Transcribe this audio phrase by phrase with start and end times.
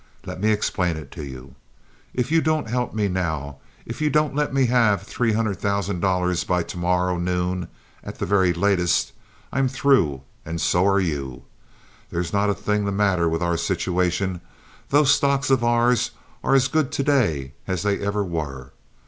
[0.25, 1.53] Let me explain it to you.
[2.11, 6.43] If you don't help me now—if you don't let me have three hundred thousand dollars
[6.43, 7.67] by to morrow noon,
[8.03, 9.11] at the very latest,
[9.53, 11.43] I'm through, and so are you.
[12.09, 14.41] There is not a thing the matter with our situation.
[14.89, 16.09] Those stocks of ours
[16.43, 18.71] are as good to day as they ever were.